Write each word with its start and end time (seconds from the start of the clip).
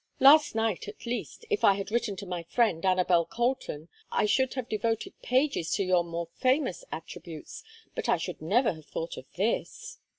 Last 0.19 0.55
night, 0.55 0.87
at 0.87 1.05
least, 1.05 1.45
if 1.51 1.63
I 1.63 1.75
had 1.75 1.91
written 1.91 2.15
to 2.15 2.25
my 2.25 2.41
friend, 2.41 2.83
Anabel 2.83 3.23
Colton, 3.23 3.87
I 4.11 4.25
should 4.25 4.55
have 4.55 4.67
devoted 4.67 5.21
pages 5.21 5.71
to 5.73 5.83
your 5.83 6.03
more 6.03 6.29
famous 6.33 6.83
attributes, 6.91 7.63
but 7.93 8.09
I 8.09 8.17
should 8.17 8.41
never 8.41 8.73
have 8.73 8.87
thought 8.87 9.15
of 9.15 9.31
this." 9.35 9.99